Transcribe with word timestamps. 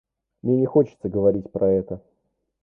Мне 0.41 0.55
не 0.57 0.65
хочется 0.65 1.09
говорить 1.09 1.51
про 1.51 1.71
это. 1.71 2.01